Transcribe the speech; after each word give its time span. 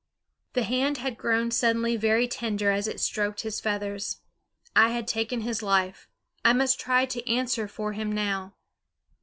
The 0.53 0.63
hand 0.63 0.97
had 0.97 1.15
grown 1.15 1.51
suddenly 1.51 1.95
very 1.95 2.27
tender 2.27 2.71
as 2.71 2.87
it 2.87 2.99
stroked 2.99 3.41
his 3.41 3.59
feathers. 3.59 4.17
I 4.75 4.89
had 4.89 5.07
taken 5.07 5.41
his 5.41 5.61
life; 5.61 6.07
I 6.43 6.53
must 6.53 6.79
try 6.79 7.05
to 7.05 7.29
answer 7.31 7.67
for 7.67 7.93
him 7.93 8.11
now. 8.11 8.55